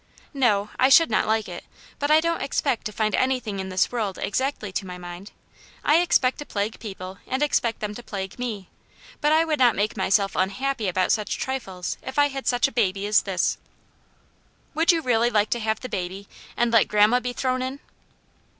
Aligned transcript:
'* 0.23 0.25
No, 0.33 0.71
I 0.79 0.89
should 0.89 1.11
not 1.11 1.27
like 1.27 1.47
it. 1.47 1.63
But 1.99 2.09
I 2.09 2.21
don't 2.21 2.41
expect 2.41 2.85
to 2.85 2.91
find 2.91 3.13
anything 3.13 3.59
in 3.59 3.69
this 3.69 3.91
world 3.91 4.17
exactly 4.17 4.71
to 4.71 4.85
my 4.87 4.97
mind. 4.97 5.29
I 5.85 5.97
expect 6.01 6.39
to 6.39 6.45
plague 6.47 6.79
people 6.79 7.19
and 7.27 7.43
expect 7.43 7.81
them 7.81 7.93
to 7.93 8.01
plague 8.01 8.39
me. 8.39 8.67
But 9.21 9.31
I 9.31 9.45
would 9.45 9.59
not 9.59 9.75
make 9.75 9.95
myself 9.95 10.35
unhappy 10.35 10.87
about 10.87 11.11
such 11.11 11.37
trifles 11.37 11.99
\i 12.03 12.11
I 12.17 12.27
had 12.29 12.47
such 12.47 12.67
a 12.67 12.71
baby 12.71 13.05
as 13.05 13.21
>i}cC\sr 13.27 13.59
230 13.63 13.69
Aunt 13.75 14.05
Janets 14.07 14.73
Hero." 14.73 14.73
Would 14.73 14.91
you 14.91 15.01
really 15.03 15.29
like 15.29 15.49
to 15.51 15.59
have 15.59 15.79
the 15.81 15.87
baby 15.87 16.27
and 16.57 16.73
let 16.73 16.87
grandma 16.87 17.19
be 17.19 17.31
thrown 17.33 17.61
in." 17.61 17.79